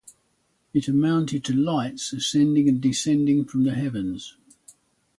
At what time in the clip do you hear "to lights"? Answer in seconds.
1.45-2.11